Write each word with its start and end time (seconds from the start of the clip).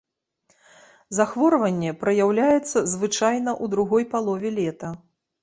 Захворванне 1.17 1.91
праяўляецца 2.05 2.77
звычайна 2.95 3.51
ў 3.63 3.65
другой 3.75 4.03
палове 4.17 4.49
лета. 4.59 4.93